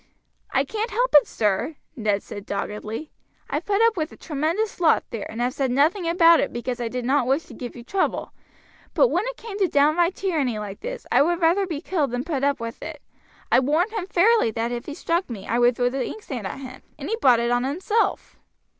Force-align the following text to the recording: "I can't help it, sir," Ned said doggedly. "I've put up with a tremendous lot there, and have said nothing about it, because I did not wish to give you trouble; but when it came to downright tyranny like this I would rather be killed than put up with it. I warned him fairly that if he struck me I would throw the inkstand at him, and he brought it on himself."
"I 0.51 0.63
can't 0.63 0.89
help 0.89 1.11
it, 1.17 1.27
sir," 1.27 1.75
Ned 1.95 2.23
said 2.23 2.47
doggedly. 2.47 3.11
"I've 3.47 3.67
put 3.67 3.83
up 3.83 3.95
with 3.95 4.11
a 4.11 4.17
tremendous 4.17 4.79
lot 4.79 5.03
there, 5.11 5.29
and 5.31 5.39
have 5.41 5.53
said 5.53 5.69
nothing 5.69 6.09
about 6.09 6.39
it, 6.39 6.51
because 6.51 6.81
I 6.81 6.87
did 6.87 7.05
not 7.05 7.27
wish 7.27 7.43
to 7.45 7.53
give 7.53 7.75
you 7.75 7.83
trouble; 7.83 8.33
but 8.95 9.09
when 9.09 9.25
it 9.27 9.37
came 9.37 9.59
to 9.59 9.67
downright 9.67 10.15
tyranny 10.15 10.57
like 10.57 10.79
this 10.79 11.05
I 11.11 11.21
would 11.21 11.39
rather 11.39 11.67
be 11.67 11.81
killed 11.81 12.09
than 12.09 12.23
put 12.23 12.43
up 12.43 12.59
with 12.59 12.81
it. 12.81 12.99
I 13.51 13.59
warned 13.59 13.91
him 13.91 14.07
fairly 14.07 14.49
that 14.49 14.71
if 14.71 14.87
he 14.87 14.95
struck 14.95 15.29
me 15.29 15.45
I 15.45 15.59
would 15.59 15.75
throw 15.75 15.87
the 15.89 16.03
inkstand 16.03 16.47
at 16.47 16.57
him, 16.61 16.81
and 16.97 17.07
he 17.07 17.15
brought 17.21 17.39
it 17.39 17.51
on 17.51 17.63
himself." 17.63 18.39